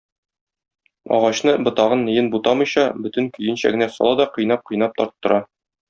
Агачны 1.17 1.53
ботагын-ниен 1.67 2.31
бутамыйча, 2.37 2.87
бөтен 3.05 3.31
көенчә 3.39 3.77
генә 3.79 3.93
сала 3.99 4.19
да 4.23 4.31
кыйнап-кыйнап 4.39 5.01
тарттыра. 5.03 5.45